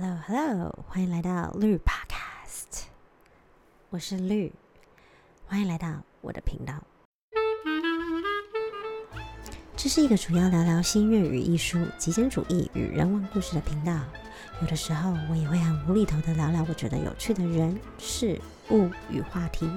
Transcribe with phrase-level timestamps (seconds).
[0.00, 2.84] Hello Hello，欢迎来到绿 Podcast，
[3.90, 4.52] 我是绿，
[5.48, 5.88] 欢迎来到
[6.20, 6.74] 我的频道。
[9.76, 13.98] 这是一个主要聊聊新粤语艺术、极简主义与人文故事的频道。
[14.60, 18.40] 有的时候我也会很无厘头的聊聊我觉得有趣的人、事
[18.70, 19.68] 物与话题。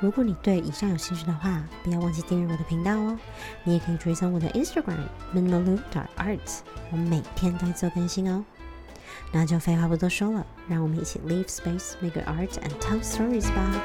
[0.00, 3.18] 如果你对以上有兴趣的话，不要忘记订阅我的频道哦。
[3.64, 6.60] 你也可以追踪我的 Instagram minimalu.art，
[6.90, 8.42] 我每天都会做更新哦。
[9.32, 13.82] 那就废话不多说了，让我们一起 leave space, make art and tell stories 吧。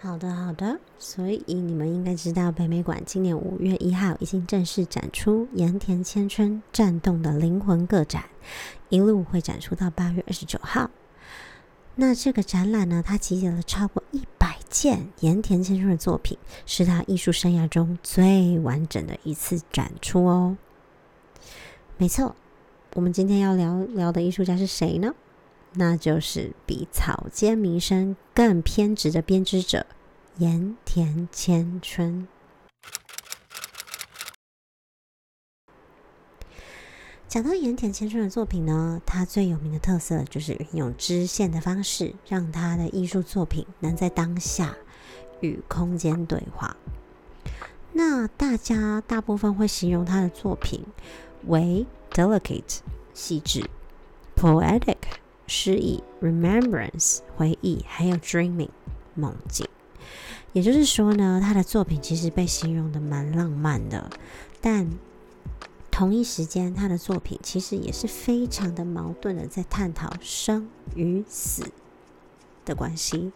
[0.00, 0.78] 好的，好的。
[0.98, 8.24] 所以你们应该知道，北美馆今年五月一号已经正式展出盐田千春战动的灵魂个展，
[8.88, 10.90] 一路会展出到八月二十九号。
[11.96, 20.56] 那这个展览呢，它集结了超过一百件盐田千春的作品，是他艺术生涯中最完整的一次展出哦。
[21.96, 22.34] 没错，
[22.94, 25.12] 我们今天要聊聊的艺术家是谁呢？
[25.72, 29.84] 那就是比草间弥生更偏执的编织者
[30.38, 32.28] 盐田千春。
[37.26, 44.76] 讲到盐田千春的作品呢，他最有名的特色就是运用织线的方式，让他的艺术作品能在当下
[45.40, 46.76] 与空间对话。
[47.96, 50.84] 那大家大部分会形容他的作品
[51.46, 52.78] 为 delicate
[53.12, 53.68] 细致
[54.36, 54.96] ，poetic
[55.46, 58.70] 诗意，remembrance 回忆，还有 dreaming
[59.14, 59.68] 梦境。
[60.52, 64.08] 也就是说呢，他的作品其实被形容的蛮浪漫的，
[64.60, 64.88] 但
[65.90, 71.70] 同一时间，他的作品其实也是非常的矛盾的，在探讨生与死
[72.64, 73.32] 的关系。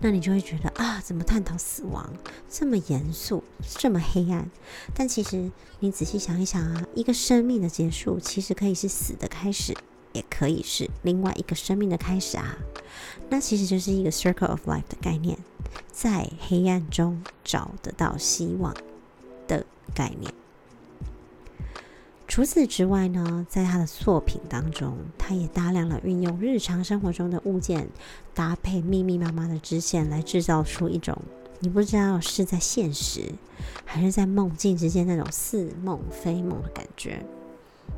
[0.00, 2.12] 那你就会觉得啊，怎么探讨死亡
[2.48, 3.42] 这么严肃，
[3.76, 4.50] 这么黑暗？
[4.94, 9.76] 但其实你仔细想一想啊，一个生命的结束，其实可以是死的开始，
[10.12, 12.58] 也可以是另外一个生命的开始啊。
[13.28, 15.38] 那其实就是一个 circle of life 的概念，
[15.90, 18.74] 在黑暗中找得到希望
[19.46, 20.32] 的概念。
[22.28, 27.88] 除此之外呢，在他的作品当中，他也大量的运用日常生活中的物件，
[28.34, 31.16] 搭配密密麻麻的织线，来制造出一种
[31.60, 33.32] 你不知道是在现实
[33.84, 37.24] 还是在梦境之间那种似梦非梦的感觉。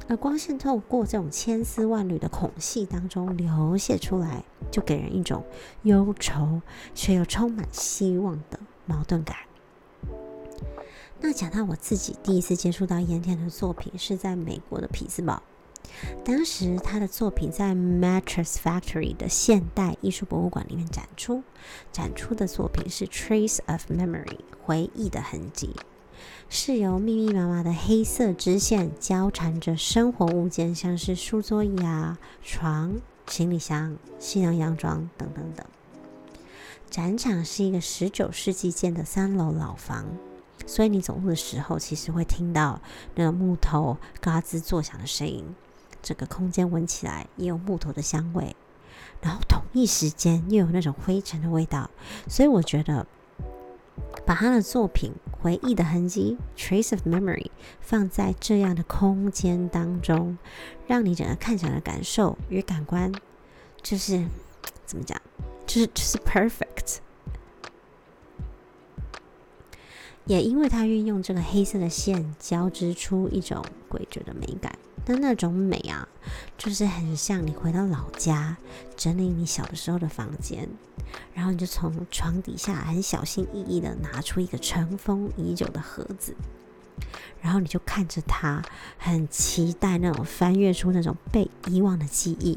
[0.09, 5.45] 而光线透过这种千丝万缕的孔隙当中流泻出来，就给人一种
[5.83, 6.63] 忧愁
[6.95, 9.37] 却又充满希望的矛盾感。
[11.23, 15.43] 那讲到我自己第一次接触到盐田的作品，是在美国的匹兹堡。
[16.25, 21.43] 当时他的作品在 Mattress Factory 的现代艺术博物馆里面展出，
[21.93, 25.75] 展出的作品是 Trace of Memory 回忆的痕迹，
[26.49, 35.67] 是由密密麻麻的黑色支线交缠着生活物件，像是书桌椅啊、床、行李箱、西洋洋装等等等。
[36.89, 40.07] 展场是一个十九世纪建的三楼老房。
[40.71, 42.81] 所以你走路的时候，其实会听到
[43.17, 45.45] 那个木头嘎吱作响的声音，
[46.01, 48.55] 整个空间闻起来也有木头的香味，
[49.21, 51.91] 然后同一时间又有那种灰尘的味道。
[52.29, 53.05] 所以我觉得，
[54.25, 57.51] 把他的作品《回忆的痕迹》（Trace of Memory）
[57.81, 60.39] 放在这样的空间当中，
[60.87, 63.13] 让你整个看起来的感受与感官，
[63.83, 64.25] 就是
[64.87, 65.21] 怎么讲，
[65.67, 66.99] 就是就是 perfect。
[70.31, 76.07] 也因为它运用这个黑色的线交织出一种诡谲的美感，但那种美啊，
[76.57, 78.57] 就是很像你回到老家
[78.97, 80.69] 整理你小的时候的房间，
[81.35, 86.33] 然后你就从床底下很小心翼翼的拿出一个尘封已久的盒子，
[87.43, 88.63] 然后你就看着它，
[88.99, 92.57] 很期待那种翻阅出那种被遗忘的记忆，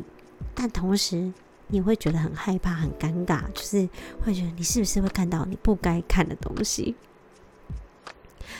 [0.53, 1.33] 但同时
[1.69, 3.89] 你会觉得很害怕、很尴尬，就是
[4.23, 6.93] 会觉得你是不是会看到你不该看的东西。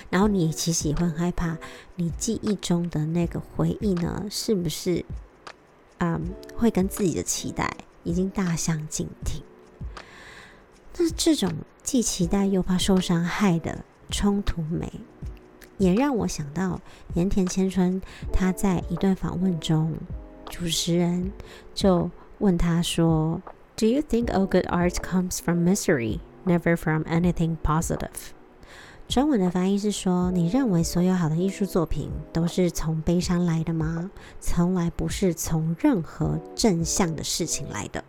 [0.10, 1.58] 然后你其实也会很害怕，
[1.96, 5.04] 你记忆中的那个回忆呢，是不是，
[6.00, 9.42] 嗯，会跟自己的期待已经大相径庭？
[10.98, 11.52] 那这种
[11.82, 14.92] 既期待又怕受伤害的冲突美，
[15.78, 16.80] 也让我想到
[17.16, 18.02] 盐田千春
[18.32, 19.96] 他在一段访问中，
[20.50, 21.32] 主持人
[21.74, 23.42] 就问他说
[23.76, 28.32] ：“Do you think all good art comes from misery, never from anything positive？”
[29.08, 34.10] 中文的翻译是说：“你认为所有好的艺术作品都是从悲伤来的吗？
[34.40, 38.04] 从来不是从任何正向的事情来的。”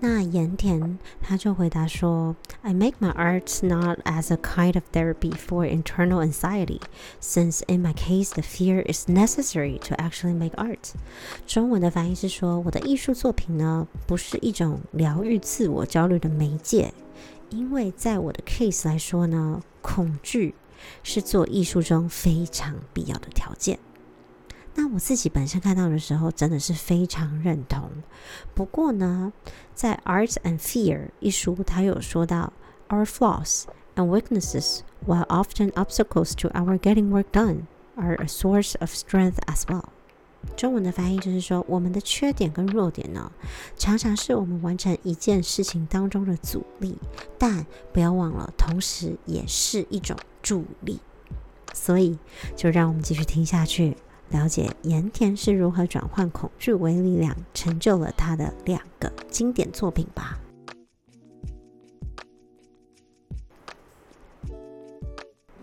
[0.00, 6.80] 那盐田他就回答说：“I make my art not as a kind of therapy for internal anxiety,
[7.20, 10.92] since in my case the fear is necessary to actually make art。”
[11.48, 16.94] 中文的翻译是说：“我的艺术作品呢，不是一种疗愈自我焦虑的媒介，
[17.50, 20.54] 因为在我的 case 来说呢，恐惧
[21.02, 23.78] 是做艺术中非常必要的条件。”
[24.74, 27.90] 那我自己本身看到的时候，真的是非常认同。
[28.54, 29.32] 不过呢，
[29.74, 32.52] 在《Art and Fear》一书，他有说到
[32.88, 33.64] ，Our flaws
[33.96, 37.62] and weaknesses, while often obstacles to our getting work done,
[37.96, 39.86] are a source of strength as well。
[40.56, 43.30] 中文的翻译就是说，我们的缺点跟弱点呢，
[43.76, 46.96] 常常是我们完成一件事情当中的阻力，
[47.38, 51.00] 但不要忘了，同时也是一种助力。
[51.72, 52.18] 所以，
[52.56, 53.96] 就让我们继续听下去。
[54.30, 60.38] 了解盐田是如何转换恐惧为力量，成就了他的两个经典作品吧。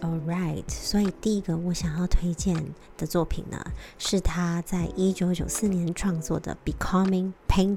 [0.04, 3.62] All right，所以第一个我想要推荐的作品呢，
[3.98, 7.76] 是他在一九九四年创作的《Becoming Painting》。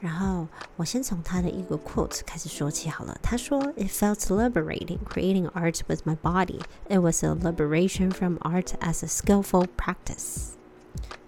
[0.00, 0.46] 然后
[0.76, 3.18] 我先从他的一个 quote 开始说起好了。
[3.22, 6.60] 他说：“It felt liberating creating art with my body.
[6.88, 10.52] It was a liberation from art as a skillful practice。”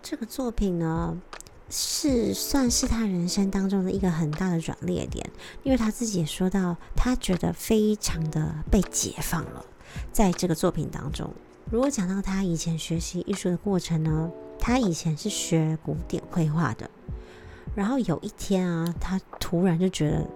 [0.03, 1.19] 这个作品呢，
[1.70, 5.28] 是算是他人生当中的一个很大的转捩点，
[5.64, 9.66] 因为他自己也说到，他觉得非常的被解放了。
[10.12, 11.32] 在这个作品当中，
[11.72, 16.90] 如果讲到他以前学习艺术的过程呢，他以前是学古典绘画的。
[17.76, 20.28] 然后有一天啊，他突然就觉得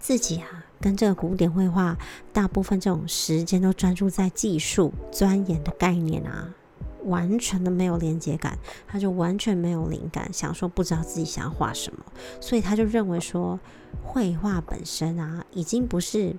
[0.00, 1.96] 自己啊，跟这个古典绘画
[2.32, 6.52] 大部分这种时间都专注在技术钻研的概念啊，
[7.04, 12.04] 完全的没有连接感，他就完全没有灵感，想说不知道自己想要画什么，
[12.40, 13.58] 所以他就认为说，
[14.02, 16.36] 绘画本身啊，已经不是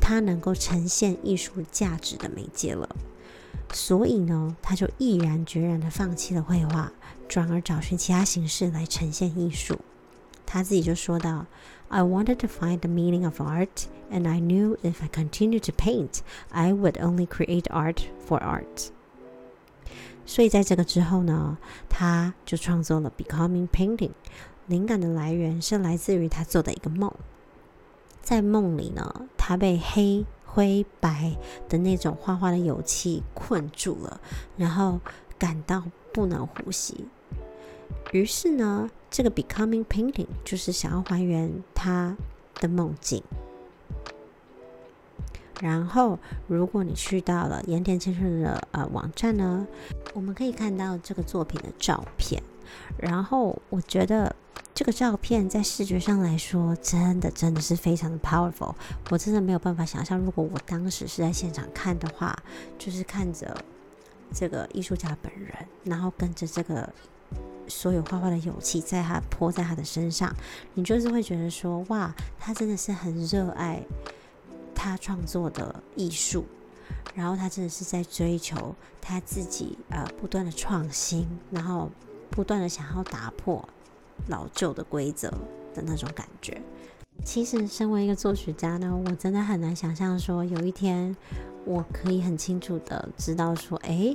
[0.00, 2.88] 他能够呈现艺术价值的媒介了。
[3.72, 6.92] 所以呢，他就毅然决然的放弃了绘画，
[7.28, 9.78] 转而找寻其他形式来呈现艺术。
[10.44, 11.46] 他自己就说到
[11.88, 16.18] ：“I wanted to find the meaning of art, and I knew if I continued to paint,
[16.48, 18.88] I would only create art for art。”
[20.26, 21.58] 所以在这个之后呢，
[21.88, 24.08] 他就创作了《Becoming Painting》。
[24.66, 27.12] 灵感的来源是来自于他做的一个梦，
[28.22, 30.24] 在梦里呢，他被黑。
[30.52, 31.36] 灰白
[31.68, 34.20] 的那种画画的油漆困住了，
[34.56, 34.98] 然后
[35.38, 37.06] 感到不能呼吸。
[38.10, 42.16] 于是呢，这个 becoming painting 就是想要还原他
[42.56, 43.22] 的梦境。
[45.60, 49.66] 然后，如果你去到了盐田先生的呃网站呢，
[50.14, 52.42] 我们可以看到这个作品的照片。
[52.98, 54.34] 然后，我觉得。
[54.72, 58.74] 这个照片在视觉上来说，真的真的是非常的 powerful。
[59.10, 62.34] 我真的没有办法想象，如果我当时是在现场看的话，
[62.78, 63.54] 就是看着
[64.32, 65.54] 这个艺术家本人，
[65.84, 66.88] 然后跟着这个
[67.68, 70.34] 所有画画的勇气在他泼在他的身上，
[70.72, 73.82] 你就是会觉得说，哇，他真的是很热爱
[74.82, 76.46] 他创作的艺术，
[77.14, 81.90] 然后他真的是在追求他自己呃不断的创新，然后
[82.30, 83.68] 不断的想要打破。
[84.28, 85.30] 老旧的规则
[85.74, 86.60] 的那种感觉。
[87.24, 91.16] 其实，身为一个作曲家呢，我真的很难想象说有一天
[91.64, 94.14] 我可以很清楚的知道说，哎，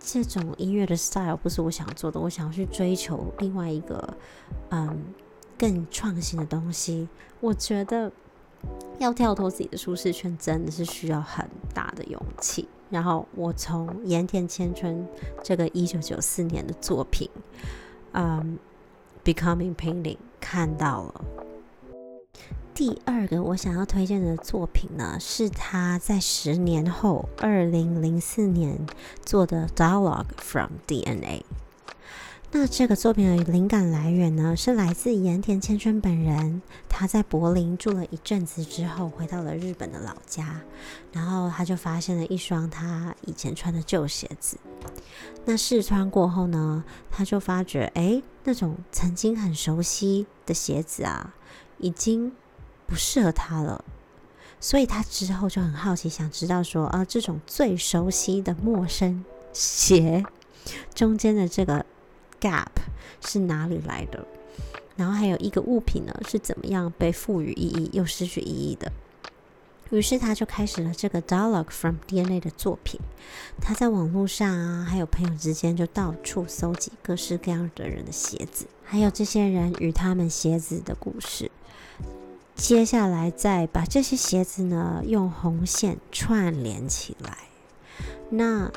[0.00, 4.16] 这种音乐的 style 不是我想做的，我想要去追求另外一个
[4.70, 5.04] 嗯
[5.58, 7.06] 更创新的东西。
[7.40, 8.10] 我觉得
[8.98, 12.68] 要跳脱自己的舒适圈，真的是需要很大的勇气。
[12.90, 15.06] 然后，我从盐田千春
[15.42, 17.28] 这个一九九四年的作品，
[18.12, 18.58] 嗯。
[19.24, 21.24] Becoming Painting 看到了。
[22.74, 28.84] 第二个我想要推荐的作品呢，是他在十年后，二零零四年
[29.24, 31.44] 做的 Dialogue from DNA。
[32.54, 36.60] 那这个作品的灵感来源呢，是来自盐田千春本人。
[36.86, 40.60] 他在柏林住了一阵子之后，回到了日本的老家，
[41.12, 44.58] 然后他就发现了一双他以前穿的旧鞋子。
[45.46, 51.34] 那试穿过后呢，他就发觉，哎，那种曾经很熟悉的鞋子啊，
[51.78, 52.30] 已经
[52.86, 53.82] 不适合他了。
[54.60, 60.22] 所以他之后就很好奇，想知道说，啊，这种最熟悉的陌生鞋
[60.94, 61.86] 中间的这个。
[62.42, 62.66] Gap
[63.24, 64.26] 是哪里来的？
[64.96, 68.92] 然后还有一个物品呢，是怎么样被赋予意义又失去意义的？
[69.90, 72.98] 于是他就开始了这个 Dialogue from DNA 的作品。
[73.60, 81.50] 他在网络上啊，还有朋友之间就到处搜集各式各样的人的鞋子，还有这些人与他们鞋子的故事。
[82.54, 87.36] 接下来再把这些鞋子呢用红线串联起来。
[88.30, 88.72] 那，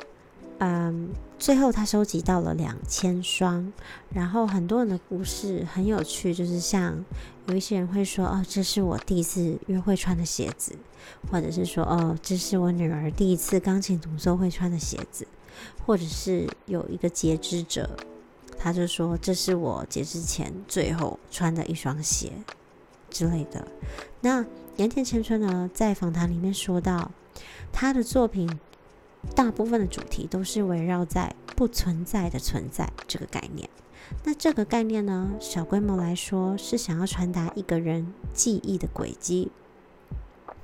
[0.58, 3.72] 嗯，最后他收集到了两千双。
[4.12, 7.04] 然后很多人的故事很有趣，就是像
[7.46, 10.76] 有一些人会说：“哦，这是我第一次约会穿的鞋子。”
[11.30, 15.26] 或者是说：“哦，这是我女儿第一次钢琴独奏会穿的鞋子。”
[15.86, 17.88] 或者是有一个截肢者，
[18.58, 22.32] 他就说：“这是我截肢前最后穿的一双鞋。”
[23.08, 23.66] 之类的。
[24.20, 24.44] 那
[24.76, 27.10] 盐田千春呢，在访谈里面说到，
[27.72, 28.58] 他的作品
[29.34, 33.68] 大部分的主题都是围绕在不存在的存在这个概念。
[34.24, 39.50] 那这个概念呢，小规模来说是想要传达一个人记忆的轨迹。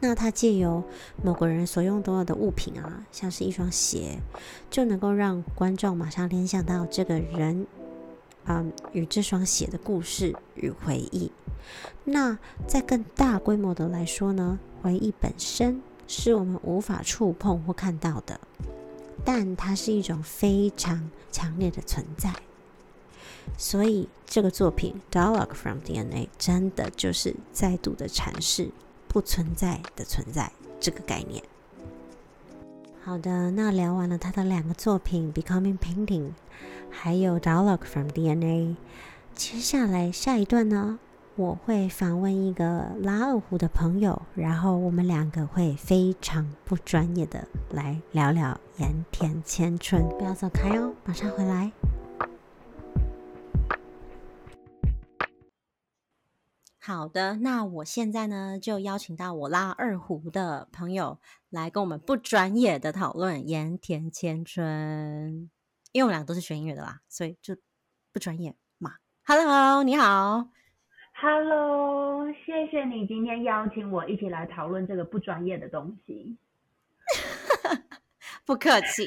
[0.01, 0.83] 那它借由
[1.23, 4.19] 某个人所用到的物品啊，像是一双鞋，
[4.71, 7.67] 就能够让观众马上联想到这个人。
[8.45, 11.31] 嗯，与这双鞋的故事与回忆。
[12.03, 15.81] 那在更大规模的来说呢，回忆本身
[16.15, 18.39] 是我们无法触碰或看到的，
[19.25, 22.31] 但它是一种非常强烈的存在。
[23.57, 28.71] 所以这个作品《Dialogue from DNA》真的就是再度的阐释
[29.09, 31.43] 不存在的存在这个概念。
[33.03, 36.29] 好的，那聊完了他的两个作品《Becoming Painting》，
[36.91, 38.37] 还有《Dialogue from DNA》。
[39.35, 40.99] 接下来下一段呢，
[41.35, 50.07] 我会访问一个拉二胡的朋友，然后我们两个会非常不专业的来聊聊盐田千春。
[50.19, 51.73] 不要走开哦，马上回来。
[56.79, 65.49] 好的，那我现在呢就邀请到我拉二胡的朋友来跟我们不专业的讨论盐田千春，
[65.93, 67.57] 因为我们两个都是学音乐的啦，所以就
[68.13, 68.97] 不专业嘛。
[69.25, 70.49] Hello，你好。
[71.23, 76.37] Hello，谢谢你今天邀请我一起来讨论这个不专业的东西。
[78.45, 79.07] 不客气。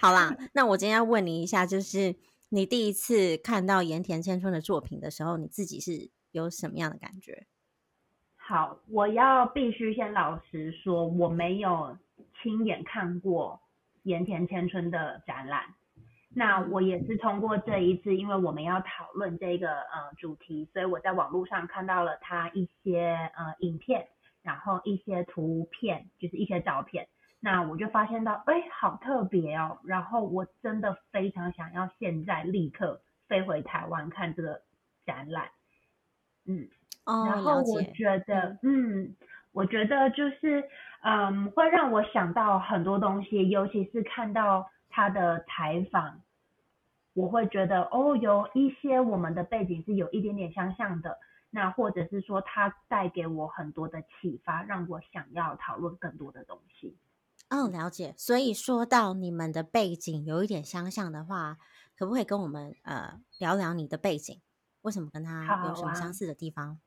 [0.00, 2.14] 好啦，那我今天要问你一下，就是
[2.50, 6.10] 你第一次看到盐田千春的作品的时候，你自己是？
[6.30, 7.44] 有什么样的感觉？
[8.36, 11.98] 好，我要必须先老实说，我没有
[12.40, 13.60] 亲眼看过
[14.04, 15.74] 盐田千春的展览。
[16.34, 24.06] 那我也是通过这一次，因为我们要讨论这个呃主题，所以我在网络上看到了他一些呃影片，
[24.42, 27.08] 然后一些图片，就是一些照片。
[27.40, 29.78] 那我就发现到，哎，好特别哦。
[29.84, 34.60] 然后我真的非常想要现在立刻飞回台湾看这个
[35.06, 35.48] 展览。
[36.46, 36.68] 嗯，
[37.26, 39.16] 然后我觉得，嗯，
[39.52, 40.62] 我觉得就是，
[41.02, 46.20] 嗯，会让我想到很多东西，尤其是看到他的采访，
[47.14, 51.18] 我会觉得，哦，有一些我们的背景是有一点点相像的，
[51.50, 56.96] 那或者是说他带给我很多的启发，让我想要讨论更多的东西。
[57.48, 58.14] 哦，了解。
[58.16, 61.56] 所以说到你们的背景有一点相像的话，
[61.96, 64.40] 可不可以跟我们呃聊聊你的背景？
[64.82, 66.78] 为什么跟他有什么相似的地方？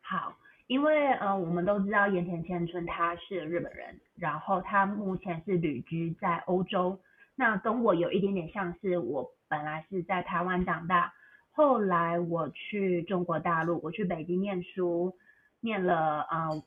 [0.00, 6.98] 好，因为呃，我们都知道盐田千春他是日本人，然后他目前是旅居在欧洲。
[7.40, 11.14] 那跟我有一点点像是，我本来是在台湾长大，
[11.52, 15.16] 后来我去中国大陆，我去北京念书，
[15.60, 16.64] 念了呃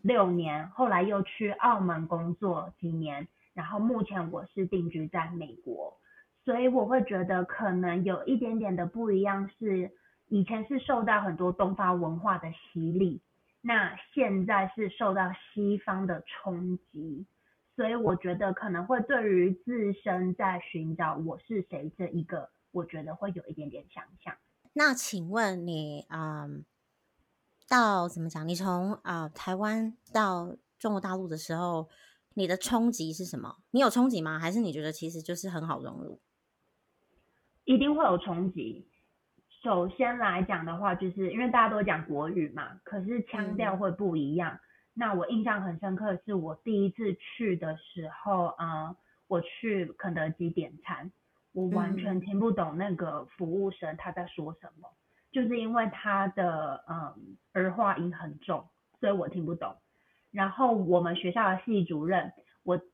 [0.00, 5.98] 六年，后来又去澳门工作几年，然后目前我是定居在美国。
[6.44, 9.90] 所以我会觉得可能有一点点的不一样，是
[10.28, 13.20] 以前是受到很多东方文化的洗礼，
[13.60, 17.26] 那现在是受到西方的冲击，
[17.80, 24.36] 所以我觉得可能会对于自身在寻找我是谁这一个，我觉得会有一点点想象。
[24.74, 26.62] 那请问你，嗯，
[27.66, 28.46] 到怎么讲？
[28.46, 31.88] 你从啊台湾到中国大陆的时候，
[32.34, 33.56] 你的冲击是什么？
[33.70, 34.38] 你有冲击吗？
[34.38, 36.20] 还是你觉得其实就是很好融入？
[37.64, 38.86] 一定会有冲击。
[39.62, 44.60] 首先来讲的话，就是因为大家都讲国语嘛，可是腔调会不一样。
[45.00, 48.94] 那我印象很深刻的是，我第一次去的时候，呃，
[49.28, 51.10] 我去肯德基点餐，
[51.54, 54.90] 我完全听不懂那个服务生他在说什么，
[55.32, 58.68] 就是因为他的嗯儿化音很重，
[59.00, 59.74] 所以我听不懂。
[60.30, 62.30] 然后我们学校的系主任。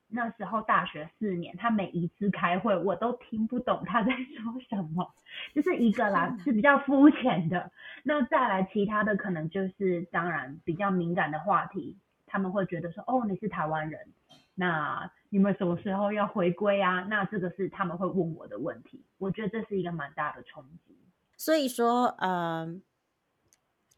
[0.09, 5.15] 我那时候大学四年，他每一次开会我都听不懂他在说什么，
[5.55, 7.71] 就是一个啦，是比较肤浅的。
[8.05, 11.97] 那再来其他的可能就是当然比较敏感的话题，
[12.27, 14.13] 他们会觉得说，哦，你是台湾人，
[14.55, 17.01] 那你们什么时候要回归啊？
[17.09, 19.05] 那这个是他们会问我的问题。
[19.19, 20.97] 我觉得这是一个蛮大的冲击。
[21.37, 22.81] 所以说，呃，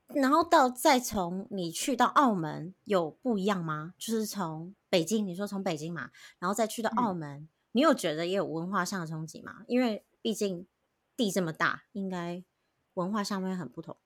[0.09, 3.95] 然后到再从你去到澳门有不一样吗？
[3.99, 9.64] 就是从北京，你说从北京嘛，然后再去到澳门，你有觉得也有文化上的冲击吗？
[9.66, 10.66] 因为毕竟
[11.16, 12.42] 地这么大，应该
[12.95, 13.97] 文化上面很不同。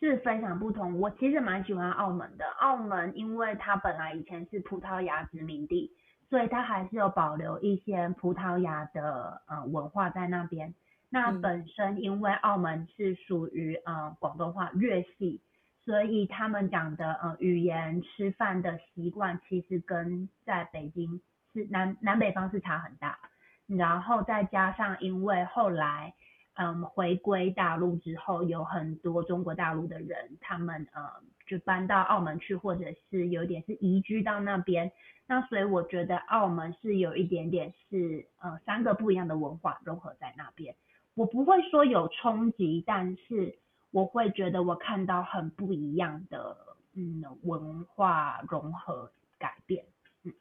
[0.00, 1.00] 是非常不同。
[1.00, 2.44] 我其实蛮喜欢澳门的。
[2.60, 5.92] 澳门因为它本来以前是葡萄牙殖民地，
[6.30, 10.72] 所以它还是有保留一些葡萄牙的呃文化在那边。
[11.08, 15.40] 那本身因为澳门是属于呃广东话粤系，
[15.88, 21.22] 所以他们讲的呃语言、吃饭的习惯，其实跟在北京
[21.54, 23.18] 是南南北方是差很大。
[23.66, 26.12] 然后再加上因为后来。
[26.60, 31.08] 嗯，回归大陆之后，有很多中国大陆的人，他们呃
[31.46, 34.90] 就搬到澳门去，或者是有点是移居到那边。
[35.28, 40.74] 那所以我觉得澳门是有一点点是呃三个不一样的文化融合在那边。
[41.14, 43.56] 我不会说有冲击，但是
[43.90, 46.56] 我会觉得我看到很不一样的
[46.94, 49.86] 嗯文化融合改变。
[50.24, 50.32] 嗯，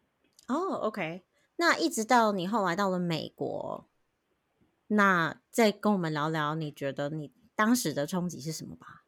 [0.48, 1.24] 哦，OK，
[1.56, 3.86] 那一直到你后来到了美国。
[4.88, 9.04] 那再跟我们聊聊，你觉得你当时的冲击是什么吧？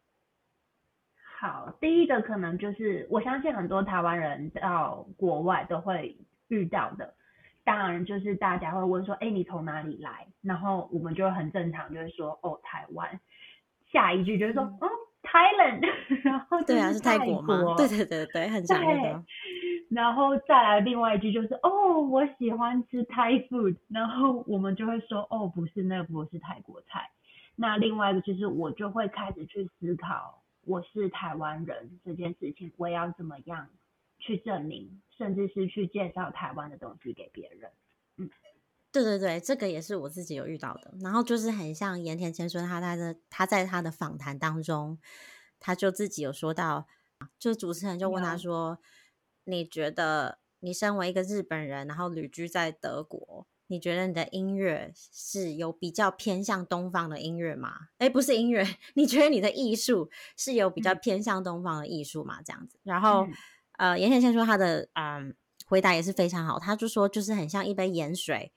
[1.39, 6.17] 好，第一个可能就是我相信很多台湾人到国外都会
[6.49, 7.13] 遇到的，
[7.63, 10.27] 当然就是大家会问说，哎，你从哪里来？
[10.41, 13.17] 然后我们就很正常，就会说，哦，台湾。
[13.91, 14.89] 下一句就是说，嗯
[15.23, 15.81] ，Thailand，
[16.23, 17.75] 然后对啊，是泰国吗？
[17.77, 19.23] 对对对对，很常见的。
[19.89, 27.09] 然后再来另外一句就是哦，我喜欢吃 Thai food，然后我们就会说哦，不是那不是泰国菜。
[27.55, 33.67] 那另外一个就是我就会开始去思考，我是台湾人这件事情，我要怎么样
[34.19, 37.71] 去证明，甚至是去介绍台湾的东西给别人。
[38.17, 38.29] 嗯，
[38.91, 40.93] 对对对，这个也是我自己有遇到的。
[41.01, 44.97] 然后就是很像盐田千春，他他的他在他的访谈当中，
[45.59, 46.87] 他就自己有说到，
[47.37, 48.79] 就主持人就问他说。
[49.45, 57.87] 你觉得你身为一个日本人，然后旅居在德国，你觉得你的音乐是有比较偏向东方的音乐吗？
[57.97, 62.43] 哎，不是音乐， 你觉得你的艺术是有比较偏向东方的艺术吗？
[62.45, 63.27] 这样子，然后
[63.79, 68.51] 呃，严先生说他的嗯回答也是非常好，他就说就是很像一杯盐水，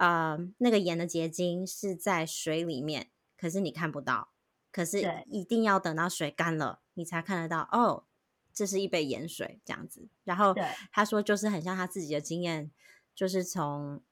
[0.00, 4.30] 呃，那个盐的结晶是在水里面，可是你看不到，
[4.72, 8.04] 可是一定要等到水干了，你才看得到哦。
[8.54, 10.08] 这是一杯盐水，这样子。
[10.24, 10.54] 然后
[10.90, 12.70] 他说，就是很像他自己的经验，
[13.14, 14.02] 就是从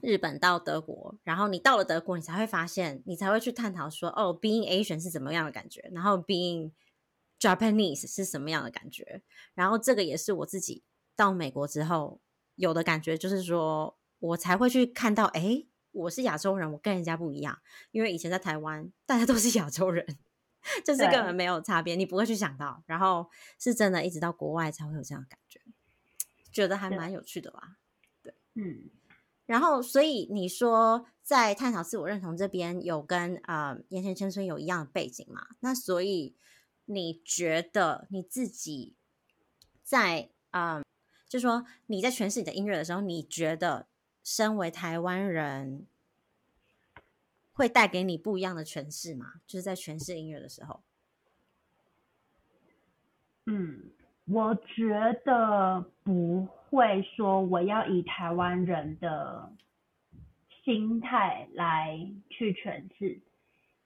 [0.00, 6.70] 日本到德国，然后你到了德国，你才会发现，你才会去探讨说，哦，being Asian 是怎么样的感觉，然后 being
[7.40, 9.22] Japanese 是什么样的感觉。
[9.54, 10.84] 然后这个也是我自己
[11.16, 12.20] 到美国之后
[12.54, 17.58] 有的感觉，就是说我才会去看到，哎，我是亚洲人，我跟人家不一样，
[17.90, 20.18] 因为以前在台湾，大家都是亚洲人。
[20.84, 25.60] 就是根本没有差别，你不会去想到，然后是真的，一直到国外才会有这样的感觉，
[26.52, 27.76] 觉得还蛮有趣的啦。
[28.22, 28.90] 对，嗯，
[29.46, 35.46] 然后所以你说在探讨自我认同这边有跟啊岩田千春有一样的背景嘛？
[35.60, 36.36] 那所以
[36.86, 38.96] 你觉得你自己
[39.82, 40.82] 在啊，
[41.28, 43.87] 就说你在诠释你的音乐的时候，你觉得
[44.30, 45.86] 身为台湾人？
[47.54, 49.40] 会带给你不一样的诠释吗？
[49.46, 50.82] 就是在诠释音乐的时候。
[53.46, 53.90] 嗯，
[54.26, 59.50] 我觉得不会说我要以台湾人的
[60.62, 63.18] 心态来去诠释，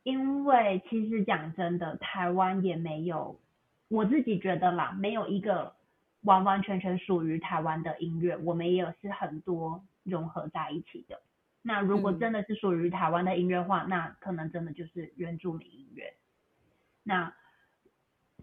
[0.03, 3.39] 因为其实讲真的，台湾也没有
[3.87, 5.73] 我自己觉得啦，没有一个
[6.23, 11.21] 完完全全属于台湾的音乐，我们也有是很多融合在一起的。
[11.63, 16.15] 那如果真的是属于台湾的音乐话，那可能真的就是原住民音乐。
[17.05, 17.33] 那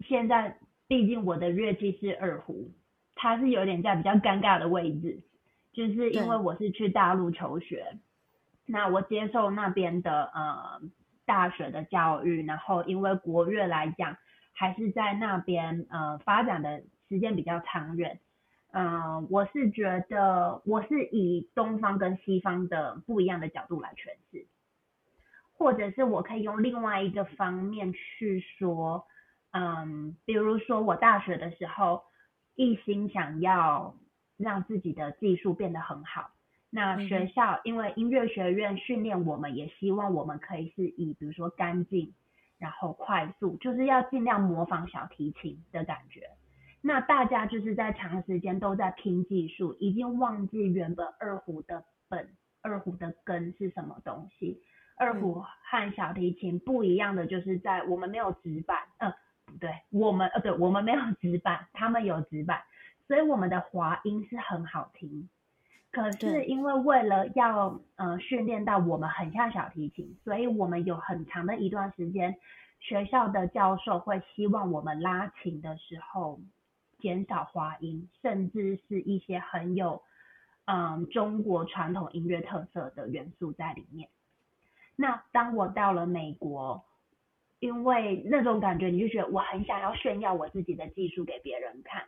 [0.08, 0.56] 现在
[0.88, 2.70] 毕竟我的乐器是二胡，
[3.14, 5.20] 它是有点在比较尴尬的位置，
[5.72, 7.98] 就是因为我是去大陆求学，
[8.64, 10.80] 那我接受那边的呃
[11.26, 14.16] 大学的教育，然后因为国乐来讲，
[14.52, 18.18] 还是在那边呃发展的时间比较长远。
[18.72, 24.46] 嗯，我是觉得我是以东方跟西方的不一样的角度来诠释，
[25.58, 29.04] 或者是我可以用另外一个方面去说，
[29.50, 32.04] 嗯，比如说我大学的时候
[32.54, 33.96] 一心想要
[34.36, 36.30] 让自己的技术变得很好，
[36.70, 42.14] 那学校因为音乐学院训练我们，也希望我们可以是以比如说干净，
[42.56, 46.30] 然后快速，就是要尽量模仿小提琴的感觉。
[46.82, 52.28] 那大家就是在长时间都在拼技术，已经忘记原本二胡的本，
[52.62, 54.62] 二胡的根是什么东西。
[54.96, 59.12] 二胡和小提琴不一样的就是在我们没有指板，呃，
[59.46, 62.60] 不对，我们呃对，我们没有指板，他们有指板，
[63.08, 65.28] 所以我们的滑音是很好听。
[65.90, 72.36] 可是因为为了要呃训练到我们很像小提琴，所以我们有很长的一段时间，
[72.78, 76.40] 学校的教授会希望我们拉琴的时候
[77.00, 80.02] 减少滑音，甚至是一些很有
[80.66, 84.08] 嗯中国传统音乐特色的元素在里面。
[84.96, 86.84] 那当我到了美国，
[87.58, 92.04] 因为那种感觉，你就觉得我很想要炫耀我自己的技术给别人看。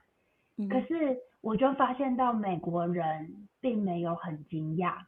[0.69, 5.07] 可是我就发现到美国人并没有很惊讶。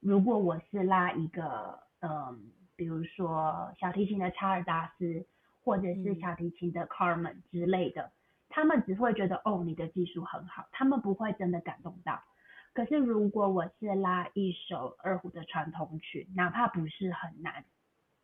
[0.00, 5.24] 如果我是拉一个，嗯，比如说小提琴的查尔达斯，
[5.64, 8.12] 或者是小提琴的 Carmen 之类的，
[8.52, 12.22] 他们只会觉得哦，你的技术很好，他们不会真的感动到。
[12.74, 17.64] 可是，如果我是拉一首二胡的传统曲，哪怕不是很难，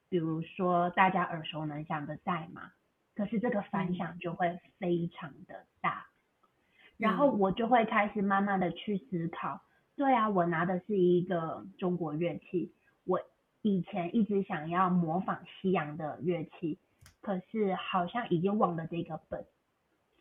[0.08, 2.72] 比如说大家耳熟能详的赛马，
[3.14, 6.06] 可是这个反响就会非常的大。
[6.98, 9.62] 然后我就会开始慢慢的去思考，
[9.96, 12.72] 对啊，我拿的是一个中国乐器，
[13.04, 13.20] 我
[13.62, 16.78] 以前一直想要模仿西洋的乐器，
[17.20, 19.46] 可是好像已经忘了这个本。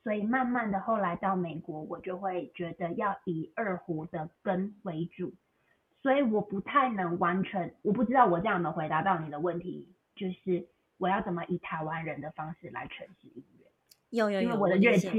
[0.08, 5.34] 所以慢慢的，后来到美国，我就会觉得要以二胡的根为主，
[6.02, 10.66] 所以我不太能完全，我不知道我这样能回答到你的问题，就是
[10.98, 13.66] 我要怎么以台湾人的方式来诠释音乐？
[14.12, 15.10] 有有有，因为我的乐器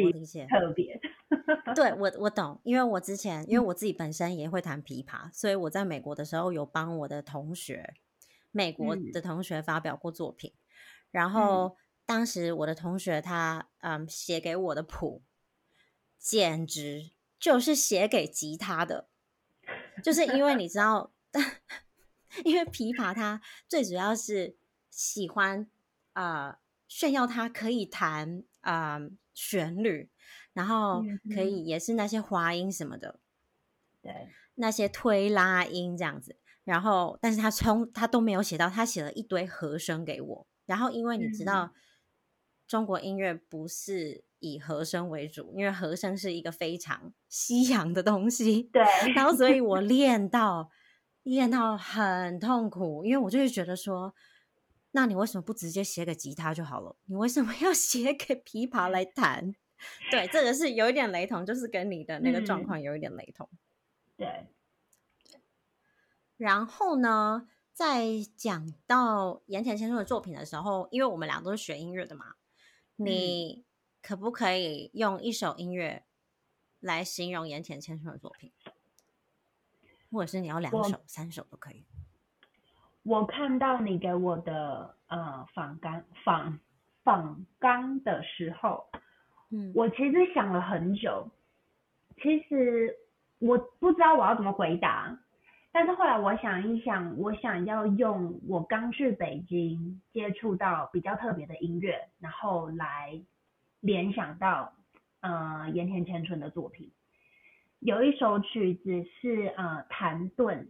[0.46, 0.98] 特别。
[1.76, 7.92] 对我我懂，因为我之前因为我自己本身也会弹琵琶，所以我在美国的时候有帮我的同学，
[8.52, 10.54] 美国的同学发表过作品，
[11.10, 11.76] 然后。
[12.08, 15.22] 当时我的同学他嗯写给我的谱，
[16.18, 19.10] 简直就是写给吉他的，
[20.02, 21.12] 就是因为你知道，
[22.46, 24.56] 因为琵琶它最主要是
[24.88, 25.68] 喜欢
[26.14, 28.98] 啊炫耀它可以弹啊
[29.34, 30.08] 旋律，
[30.54, 33.20] 然后可以也是那些滑音什么的，
[34.00, 41.74] 对，那些推拉音这样子，然后但是他从他都没有写到，他写了一堆和声给我，然后因为你知道。
[42.68, 48.64] 中国音乐不是以和声为主，因为和声是一个非常西洋的东西。
[48.64, 48.82] 对，
[49.16, 50.70] 然后所以我 练到
[51.22, 54.14] 练到很痛苦，因为我就会觉得说，
[54.90, 56.94] 那你为什么不直接写给吉他就好了？
[57.06, 59.54] 你为什么要 写给琵琶来弹？
[60.10, 63.48] 对，这个是有一点雷同，就是跟你的那个状况有一点雷同。
[64.16, 64.46] 对。
[66.36, 72.34] 然后呢，在讲到岩田先生的作品的时候，因为我们俩都是学音乐的嘛。
[73.00, 73.64] 你
[74.02, 76.02] 可不可以用一首音乐
[76.80, 78.52] 来形容盐田千春的作品，
[80.10, 81.84] 或者是你要两首、三首都可以。
[83.04, 86.58] 我看到你给我的呃访纲访
[87.04, 88.90] 访纲的时候，
[89.50, 91.30] 嗯，我其实想了很久，
[92.20, 92.96] 其实
[93.38, 95.18] 我不知道我要怎么回答。
[95.78, 103.22] 但是后来我想一想，我想要用我刚去北京接触到比较特别的音乐，然后来
[103.78, 104.72] 联想到
[105.20, 106.90] 呃盐田千春的作品。
[107.78, 110.66] 有一首曲子是呃谭盾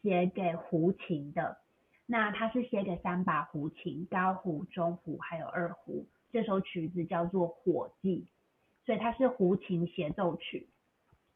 [0.00, 1.58] 写给胡琴的，
[2.06, 6.06] 那他是写给三把胡琴，高胡、中胡还有二胡。
[6.32, 8.26] 这首曲子叫做《火计》，
[8.86, 10.66] 所以它是胡琴协奏曲。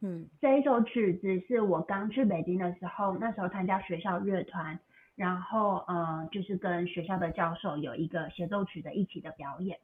[0.05, 4.81] 嗯，这一首曲子是我刚去北京的时候，那时候参加学校乐团，
[5.15, 9.79] 然后呃，就是跟学校的教授有一个协奏曲的一起的表演。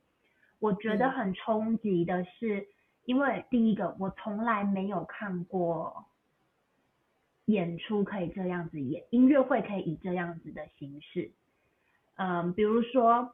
[0.59, 2.67] 我觉得很冲击的是，
[3.05, 6.07] 因为第一个我从来没有看过
[7.45, 11.31] 演出可以这样子演，音乐会可以以这样子的形式。
[12.17, 13.33] 嗯，比如说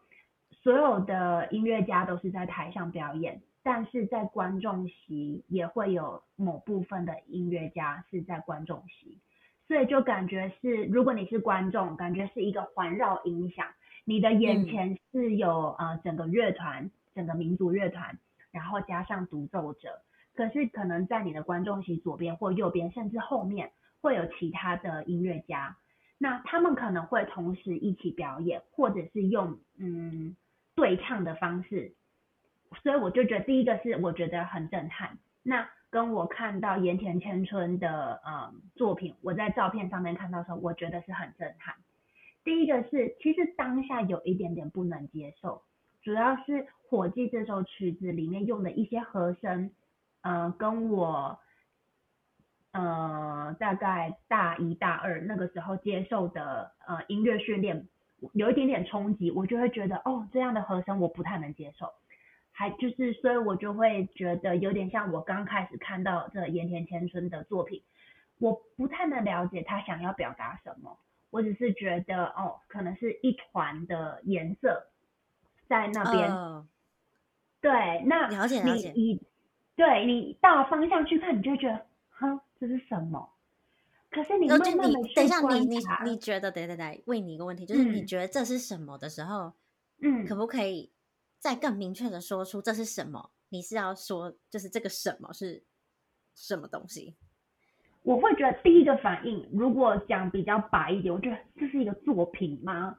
[0.50, 3.40] 所有的音乐家都是在台上表演。
[3.64, 9.18] 但是在观众席也会有某部分的音乐家是在观众席，
[9.66, 13.66] 所以就感觉是，如果你是观众，感觉是一个环绕音响，
[14.04, 18.18] 你的眼前是有呃整个乐团，整个民族乐团，
[18.50, 20.02] 然后加上独奏者，
[20.34, 23.72] 可是可能在你的观众席左边或右边，甚至后面
[24.02, 25.78] 会有其他的音乐家，
[26.18, 30.36] 那他们可能会同时一起表演，或者是用嗯
[30.74, 31.94] 对唱的方式。
[32.82, 41.74] 所以我就觉得第一个是我觉得很震撼，那跟我看到盐田千春的呃作品，我在照片上面看到时候，我觉得是很震撼。
[42.42, 45.62] 第一个是其实当下有一点点不能接受，
[46.02, 46.52] 主要是
[46.88, 49.70] 《火计》这首曲子里面用的一些和声，
[50.22, 51.38] 呃，跟我
[52.72, 57.86] 呃大概大一大二那个时候接受的呃音乐训练
[58.32, 61.86] 有一点点冲击，我就会觉得哦，这样的和声我不太能接受，
[62.56, 67.82] 还就是所以我就会觉得有点像我刚开始看到这盐田千春的作品，
[68.38, 70.96] 我不太能了解他想要表达什么。
[71.30, 74.86] 我只是觉得哦，可能是一团的颜色
[75.68, 76.30] 在那边。
[77.60, 78.92] 对，那了解了解。
[78.94, 79.20] 你
[79.74, 83.28] 对你大方向去看，你就觉得，哼，这是什么？
[84.12, 89.52] 可是你慢慢的等一下，你你你觉得，等等等，问你一个问题，就是你觉得这是什么的时候，
[90.02, 90.88] 嗯，可不可以
[91.44, 93.30] 再更明确的说出这是什么？
[93.50, 95.62] 你是要说，就是这个什么是
[96.34, 97.16] 什么东西？
[98.02, 102.96] 我会觉得第一个反应，如果讲比较白一点，我觉得这是一个作品吗？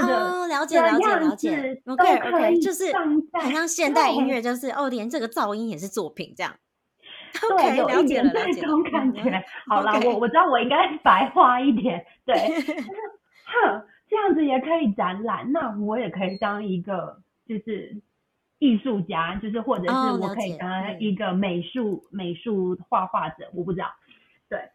[0.00, 2.92] 哦，了解了解了解，OK OK，就是
[3.32, 6.54] 很像现代音乐，就是哦，连这个噪音也是作品这样。
[7.58, 8.24] 对，有一点
[8.54, 9.44] 这种感觉。
[9.66, 17.20] 好了，我我知道我应该白话一点，对， 就是哼，这样子也可以展览，那我也可以当一个
[17.50, 18.00] 就是
[18.60, 23.92] 艺术家，就是或者是我可以当一个美术美术画画者，我不知道。
[24.48, 24.70] 对，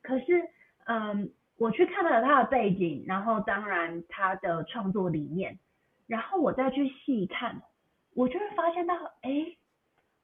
[0.00, 0.48] 可是，
[0.86, 5.58] 嗯，我去看了他的背景，然后当然他的创作理念，
[6.06, 7.60] 然后我再去细看，
[8.14, 9.54] 我就会发现到，哎，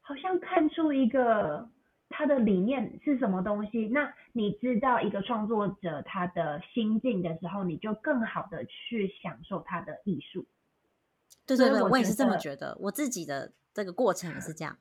[0.01, 1.69] 好像看出一个
[2.09, 3.87] 他的理念是什么东西。
[3.89, 10.47] 那你知道一个创作者他的心境的时候，你就更好的去享受他的艺术。
[11.45, 14.77] 对对对，我也是这么觉得，我自己的这个过程也是这样。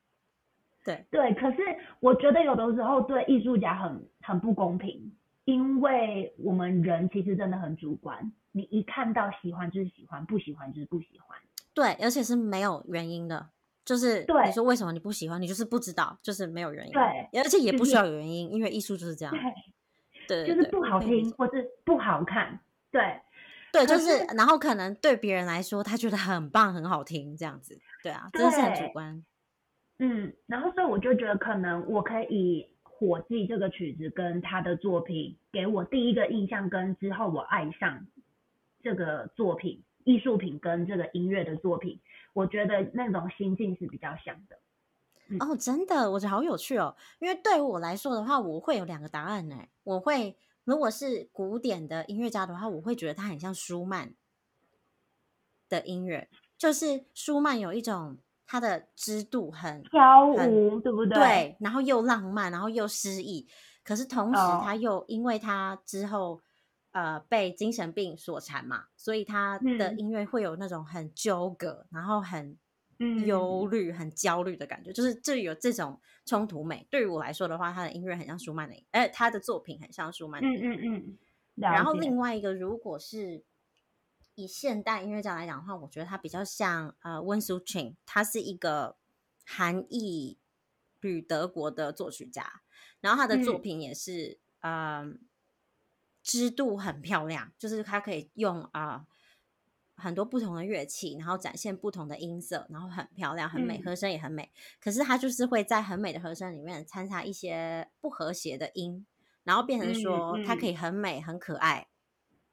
[0.84, 1.58] 对对，可是
[2.00, 5.12] 我觉得有的时候对艺术家很很不公平，
[5.44, 11.38] 因为我们人其实真的很主观，你一看到喜欢就是喜欢，不喜欢就是不喜欢。
[11.74, 13.50] 对，而且是没有原因的，
[13.84, 16.92] 就是你说为什么你不喜欢，你就是不知道，就是没有原因。
[16.92, 17.02] 对，
[17.40, 19.34] 而且也不需要有原因，因为艺术就是这样。
[20.26, 22.58] 对，就是不好听或是不好看。
[22.90, 23.20] 对，
[23.72, 27.78] 对，就是然后可能对别人来说，他觉得很棒很好听这样子。
[28.02, 29.24] 对啊，真的是很主观。
[29.98, 38.06] 嗯，然后所以我就觉得，可能我可以以《火计》这个曲子跟他的作品，给我第一个印象，跟之后我爱上
[38.82, 42.00] 这个作品、艺术品跟这个音乐的作品，
[42.32, 44.58] 我觉得那种心境是比较像的。
[45.38, 46.96] 哦，真的，我觉得好有趣哦。
[47.20, 49.56] 因为对于我来说的话，我会有两个答案呢。
[49.84, 54.14] 我会，如果是古典的音乐家的话，我会觉得他很像舒曼
[55.68, 58.18] 的音乐，就是舒曼有一种。
[58.52, 61.16] 他的支度很飘舞，对不对？
[61.20, 63.46] 对，然后又浪漫，然后又诗意，
[63.84, 66.42] 可是同时他又因为他之后
[66.90, 72.58] 呃被精神病所缠嘛，所以他的音乐会有那种很纠葛，然后很
[73.26, 76.86] 忧虑、很焦虑的感觉，就是这有这种冲突美。
[76.90, 80.40] 对于我来说的话，他的音乐很像舒曼的，哎，他的作品很像舒曼。
[80.42, 81.18] 嗯嗯嗯。
[81.56, 83.44] 然后另外一个，如果是。
[84.36, 88.96] 以现代音乐家来讲的话，我觉得他比较像呃温苏琴，他是一个
[89.44, 90.38] 韩裔
[91.00, 92.62] 旅德国的作曲家，
[93.00, 95.12] 然后他的作品也是呃
[96.22, 99.04] 织度很漂亮，就是他可以用啊
[100.00, 104.50] 很多不同的乐器，然后展现不同的音色，然后很漂亮很美，和声也很美。
[104.80, 109.06] 可是它就是会在很美的和声里面掺杂一些不和谐的音，
[109.44, 111.88] 然后变成说它可以很美很可爱，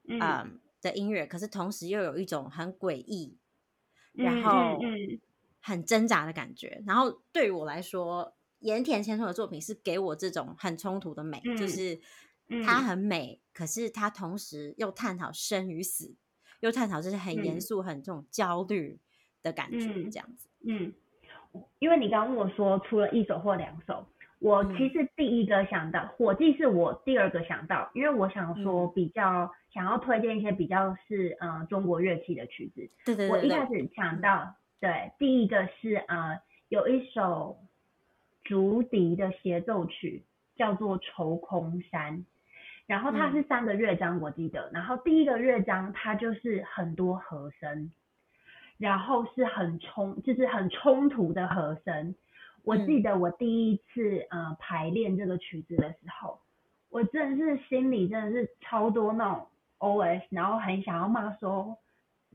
[0.06, 0.60] 嗯。
[0.80, 3.36] 的音乐，可是同时又有一种很诡异，
[4.12, 4.78] 然后
[5.60, 6.80] 很挣扎的感觉。
[6.86, 12.00] 然后对于我来说，盐田千春的作品是给我这种很冲突的美，就是
[12.64, 16.14] 它很美，可是它同时又探讨生与死，
[16.60, 18.98] 又探讨这些很严肃、很这种焦虑
[19.42, 19.78] 的感觉，
[20.10, 20.48] 这样子。
[20.66, 20.92] 嗯，
[21.78, 24.06] 因为你刚刚问我说，出了一首或两首。
[24.40, 32.88] 我其实第一个想到《火计》是我第二个想到，因为我想说比较想要推荐一些比较是呃中国乐器的曲子。
[33.04, 33.30] 对对对。
[33.30, 37.58] 我一开始想到，对，第一个是呃有一首
[38.44, 40.22] 竹笛的协奏曲
[40.54, 42.18] 叫做《愁空山》，
[42.88, 44.70] 然后它是三个乐章，我记得。
[44.72, 47.92] 然后第一个乐章它就是很多和声，
[48.78, 52.14] 然后是很冲，就是很冲突的和声。
[52.64, 56.40] 我记得我第一次呃排练这个曲子的时候，
[56.88, 59.46] 我真的是心里真的是超多那种
[59.80, 61.76] OS，然后很想要骂说，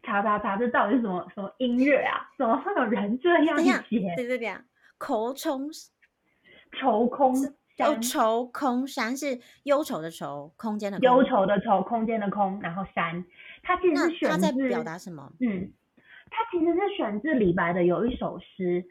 [0.04, 2.30] 查查查，这到底是什么什么音乐啊？
[2.38, 3.58] 怎么会有人这样
[3.90, 4.14] 写？
[4.16, 4.56] 对对对，
[5.00, 5.72] 口冲
[6.74, 7.34] 愁空
[7.78, 13.26] 山，愁空山是忧愁的愁，空间的忧愁的愁，空间的空，然后山，
[13.62, 15.32] 它其实是选自表达什么？
[15.40, 15.72] 嗯。
[16.36, 18.84] 它其实是选自李白的有一首诗，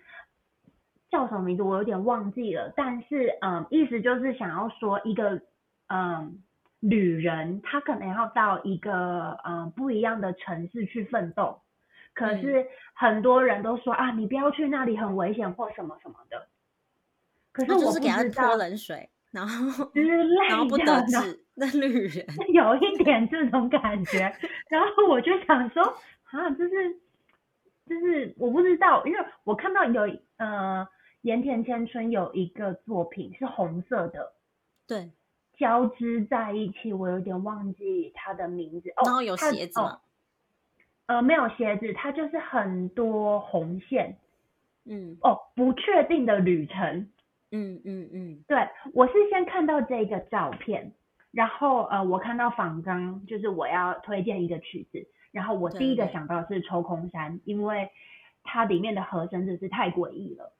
[1.10, 5.42] 叫什么名字我有点忘记了，但是嗯，意思就是想要说一个
[5.88, 6.40] 嗯
[6.78, 11.60] 旅人，他可能要到一个嗯不一样的城市去奋斗，
[12.14, 12.64] 可是
[12.94, 16.41] 很多人都说啊，你不要去那里，很危险或什么什么的。
[17.52, 19.90] 可是我就是给他泼冷水，然后
[20.48, 22.26] 然后不的得志的旅人。
[22.52, 24.20] 有一点这种感觉，
[24.68, 25.82] 然后我就想说，
[26.24, 26.94] 啊，就是
[27.86, 30.02] 就是我不知道，因为我看到有
[30.38, 30.86] 呃
[31.20, 34.32] 盐田千春有一个作品是红色的，
[34.86, 35.10] 对，
[35.58, 38.88] 交织在一起，我有点忘记它的名字。
[38.96, 40.00] 哦，然后有鞋子吗，
[41.06, 44.16] 呃，没有鞋子，它就是很多红线。
[44.84, 47.08] 嗯哦，不确定的旅程。
[47.52, 48.58] 嗯嗯嗯，对，
[48.94, 50.92] 我是先看到这个照片，
[51.30, 57.90] 然后呃，我看到仿纲，就是我要推荐一个曲子，然后我第一个想到是抽空山，因为
[58.42, 60.52] 它里面的和声真是太诡异了。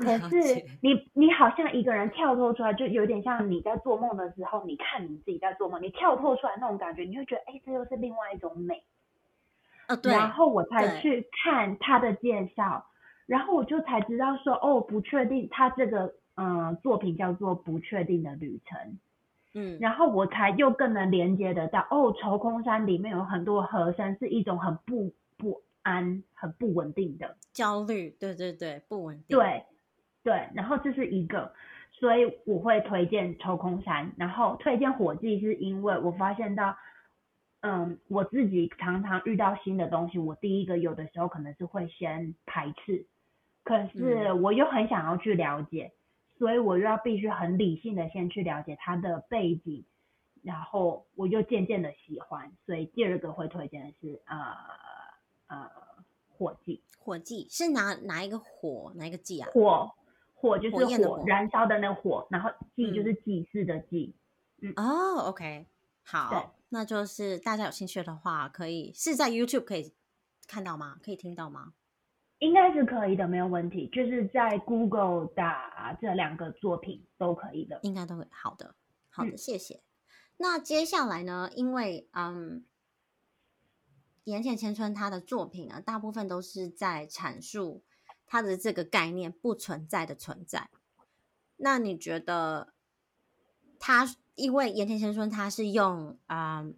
[0.00, 8.82] 可是你你好像一个人跳脱出来，就有点像你在做梦的时候，你看你自己在做梦，你跳脱出来那种感觉，你会觉得哎，这又是另外一种美。
[9.88, 12.86] 哦 对，然后我才去看他的介绍，
[13.26, 18.78] 然后我就才知道说，哦，不确定，他这个呃作品叫做《不确定的旅程》，
[19.54, 29.64] 嗯，然后我才又更能连接得到，哦，愁空山里面有很多和声是一种很不不安、很不稳定的，焦虑，对对对，不稳定，对
[30.22, 31.52] 对，然后这是一个，
[31.92, 36.76] 所以我会推荐抽空山，然后推荐火计是因为我发现到，
[37.60, 43.04] 嗯，我自己常常遇到新的东西，我第一个有的时候可能是会先排斥，
[43.64, 45.92] 可是我又很想要去了解，
[46.40, 49.84] 所以我又要必须很理性的先去了解他的背景，
[50.42, 54.56] 然后我又渐渐的喜欢，所以第二个会推荐的是呃
[55.48, 55.70] 呃
[56.30, 56.82] 火计。
[56.98, 59.50] 火计是哪哪一个火，哪一个计啊？
[59.52, 59.92] 火，
[60.34, 64.14] 火就是火焰的火燃烧的那个火，然后祭就嗯是祭祀的祭。
[64.62, 65.66] 嗯哦，OK，
[66.02, 69.92] 好，那就是大家有兴趣的话，可以是在 YouTube 可以
[70.48, 70.98] 看到吗？
[71.04, 71.74] 可以听到吗？
[72.40, 73.88] 应该是可以的，没有问题。
[73.92, 77.78] 就是在 Google 打这两个作品都可以的。
[77.82, 78.74] 应该都会好的，
[79.08, 79.82] 好的，嗯谢谢。
[80.38, 81.50] 那接下来呢？
[81.54, 82.64] 因为嗯，
[84.24, 87.84] 岩田千春他的作品啊，大部分都是在阐述
[88.26, 90.70] 他的这个概念不存在的存在。
[91.56, 92.72] 那你觉得
[93.78, 96.74] 他因为岩田千春他是用啊、嗯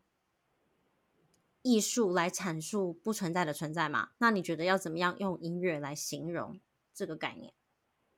[1.63, 4.11] 艺术来阐述不存在的存在嘛？
[4.19, 6.61] 那你觉得要怎么样用音乐来形容
[6.93, 7.53] 这个概念？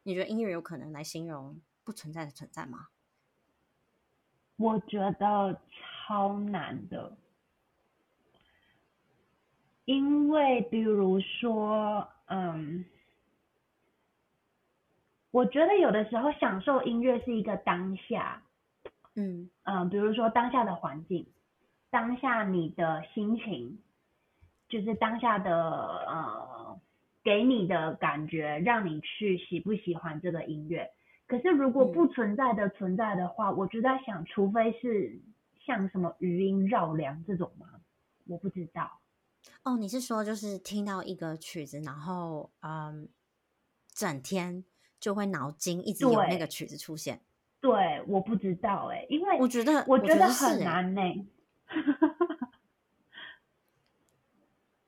[0.02, 2.88] 你觉得音乐有可能来形容不存在的存在吗？
[4.56, 5.60] 我觉得
[6.06, 7.16] 超难的，
[9.84, 12.84] 因为比如说，嗯，
[15.32, 18.44] 我觉得有的时候享受音乐是一个当下，
[19.14, 21.26] 嗯嗯，比如说当下的环境，
[21.94, 23.78] 当下你的心情，
[24.68, 25.54] 就是当下的
[26.08, 26.80] 呃
[27.22, 30.90] 给你的感觉，让你去喜不喜欢这个音乐。
[31.28, 35.20] 可是如果嗯不存在的存在的话，我就在想，除非是
[35.64, 37.68] 像什么余音绕梁这种吗？
[38.26, 38.98] 我不知道。
[39.62, 43.08] 哦，你是说就是听到一个曲子，然后嗯，
[43.94, 44.64] 整天
[44.98, 47.20] 就会脑筋一直有那对个曲子出现？
[47.60, 51.00] 对，我不知道哎、因为我觉得我觉觉得很难呢、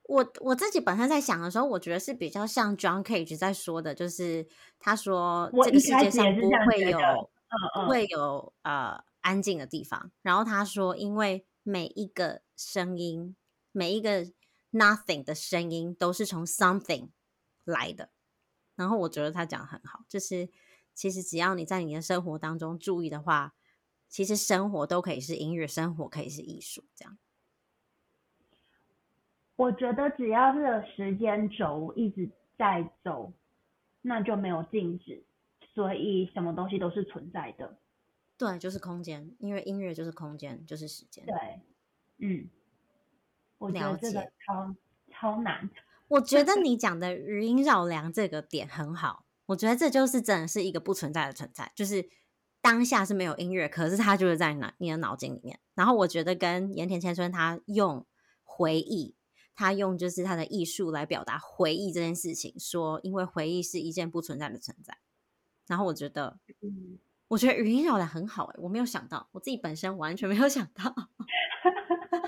[0.08, 4.46] 我我自己本身在想的时候，我觉得是比较像 John Cage 在说的，就是
[4.78, 6.98] 他说这个世界上不会有
[7.74, 10.12] 不会有呃安静的地方。
[10.22, 13.34] 然后他说，因为每一个声音，
[13.72, 14.26] 每一个
[14.70, 17.08] nothing 的声音都是从 something
[17.64, 18.10] 来的。
[18.76, 20.48] 然后我觉得他讲的很好，就是
[20.94, 23.54] 其实只要你在你的生活当中注意的话，
[24.08, 27.18] 其实生活都可以是音乐，生活可以是艺术，这样。
[29.56, 33.32] 我觉得只要是有时间轴一直在走，
[34.02, 35.24] 那就没有静止，
[35.74, 37.78] 所以什么东西都是存在的。
[38.36, 41.24] 对，就是空间，因为音乐就是空间，就是时间。
[41.24, 41.60] 对，
[42.18, 42.50] 嗯，
[43.56, 44.76] 我觉了得这个解超
[45.10, 45.70] 超难。
[46.08, 52.10] 我觉得你讲的余音绕梁这个点很好，我觉得这就是真的是一个不存在的存在，就是
[52.66, 55.60] 当下是没有音乐，可是它就是在脑你的脑筋里面。
[55.76, 58.04] 然后我觉得跟盐田千春他用
[58.42, 59.14] 回忆，
[59.54, 64.98] 他用就是他的艺术来表达回忆这件事情，说因为回忆是一件不存在的存在。
[65.68, 66.98] 然后我觉得，嗯，
[67.28, 70.92] 我觉得语音绕梁很好哎、我没有想到，我自己本身完全没有想到，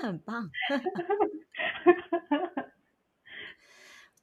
[0.01, 0.49] 很棒。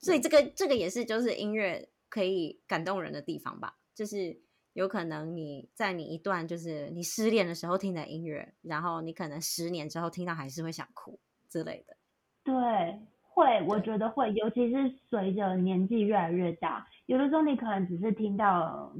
[0.00, 4.40] 所以这个这个也是就是音乐可以感动人的地方吧，就是
[4.76, 11.18] 有可能你在你一段就是你失恋的时候听的音乐，然后你可能十年之后听到还是会想哭
[11.48, 11.96] 之类的。
[12.44, 12.54] 对，
[13.22, 18.92] 会，我觉得会，尤其是随着年纪越来越大，有的时候你可能只是听到，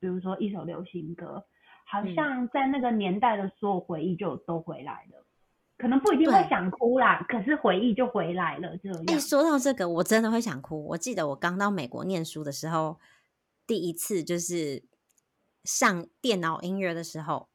[0.00, 1.44] 比如说一首流行歌，
[1.84, 5.26] 好像在那个年代的所有回忆就都回来了。
[5.76, 8.74] 可能不一定会想哭啦，可是回忆就回来了。
[8.78, 10.86] 这样，哎，说到这个，我真的会想哭。
[10.86, 12.98] 我记得我刚到美国念书的时候，
[13.66, 14.82] 第一次就是
[15.68, 17.50] 上电脑音乐的时候，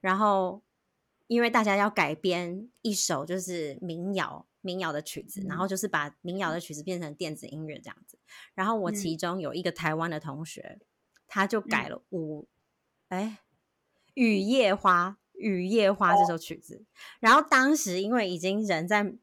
[0.00, 0.62] 然后
[1.26, 8.18] 因为大家要改编一首就是民谣民谣的曲子，然后就是把民谣的曲子变成电子音乐这样子。
[8.54, 10.78] 然后我其中有一个台湾的同学，
[11.26, 12.46] 他就改了五
[13.08, 13.38] 哎
[14.14, 15.16] 雨夜花。
[15.32, 16.84] 雨夜花这首曲子，
[17.18, 19.14] 然后当时因为已经人在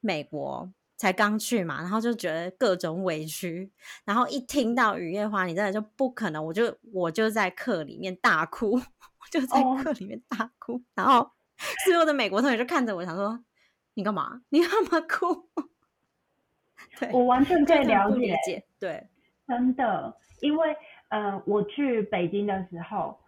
[0.00, 3.70] 美国才刚去嘛，然后就觉得各种委屈，
[4.04, 11.30] 然后一听到雨夜花，你真的就不可能，我就我就在课里面大哭， 我就在课里面大哭，然后
[11.86, 13.42] 所有的美国同学就看着我，想说
[13.94, 14.42] 你干嘛？
[14.50, 15.48] 你干嘛哭？
[17.00, 18.10] 对我完全可以了
[18.44, 19.08] 解，对，
[19.46, 20.76] 真的，因为
[21.08, 23.18] 呃，我去北京的时候。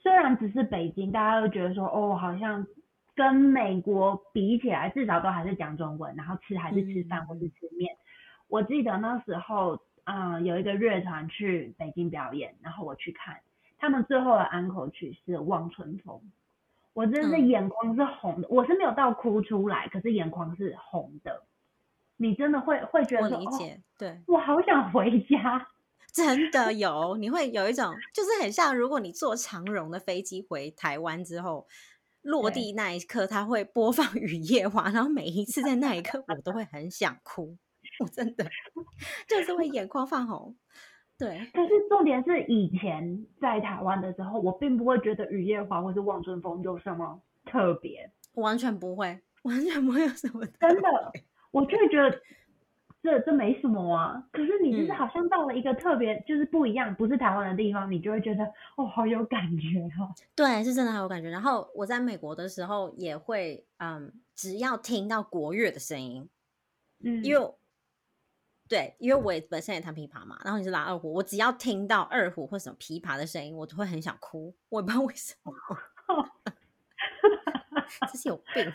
[0.00, 2.64] 虽然只是北京，大家都觉得说哦，好像
[3.18, 7.96] 跟美国比起来，至少都还是讲中文，然后吃还是吃饭或是吃面。
[8.46, 13.40] 我记得那时候，嗯，有一个乐团去北京表演，然后我去看，
[13.76, 16.14] 他们最后的安口曲是《望春风》，
[16.92, 21.42] 我真的眼眶是红的，我是没有到哭出来，可是眼眶是红的。
[22.16, 25.66] 你真的会会觉得说，哦，对，我好想回家。
[26.10, 31.66] 真的有，你会有一种，就是很像，如果你坐长荣的飞机回台湾之后，
[32.22, 37.56] 落地那一刻，他会播放《雨夜花》，然后每一次在那一刻，我都会很想哭，
[38.00, 38.46] 我真的
[39.28, 40.56] 就是会眼眶泛红。
[41.16, 51.12] 对，可是重点是以前在台湾的时候，我并不会觉得《雨夜花》或是《望春风》有什么特别，完全不会，完全不会有什么，真的，
[51.50, 52.20] 我就会觉得。
[53.08, 58.44] 这这没什么啊，可是你就是好像到了一个特别就是不一样，不是台湾的地方，你就会觉得
[58.76, 60.12] 哦，好有感觉哈。
[60.34, 61.30] 对，是真的好有感觉。
[61.30, 66.28] 然后我在美国的时候也会，嗯，只要听到国乐的声音，
[67.02, 67.54] 嗯，因为
[68.68, 75.54] 对，因为我也本身也弹琵琶嘛，然后你是拉二胡，我只要听到二胡或什么琵琶的声音，我都会很想哭，我也不知道为什么，
[78.12, 78.70] 这是有病。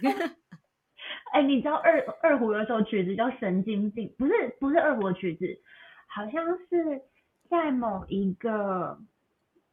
[1.33, 5.59] 哎，你知道二二胡有一首曲子叫《神经病》，不是不是二胡的曲子，
[6.05, 7.01] 好像是
[7.49, 8.99] 在某一个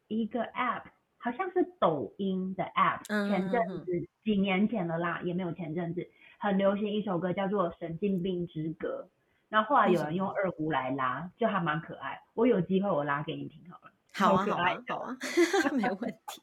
[0.08, 0.84] 一个 App，
[1.18, 6.08] 好像是抖音的 App，前阵子几年前了啦，也没有前阵子
[6.38, 9.08] 很流行一首歌叫做《神经病之歌》，
[9.50, 12.22] 然后后来有人用二胡来拉，就还蛮可爱。
[12.32, 13.92] 我有机会我拉给你听好了。
[14.14, 15.16] 好啊，好啊，好啊，
[15.76, 16.40] 没问题。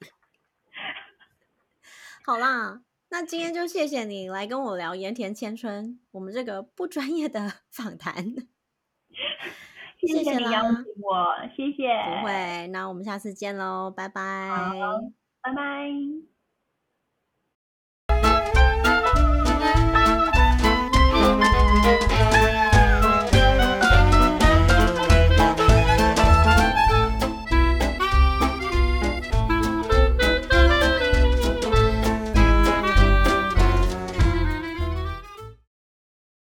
[2.23, 2.83] 好啦。
[3.09, 8.33] 那今天就谢谢你来跟我聊盐田千春，我们这个不专业的 访谈。
[9.99, 11.87] 谢谢你邀请我，谢谢。
[12.19, 14.49] 不会，那我们下次见喽，拜拜。
[15.41, 16.36] 拜拜。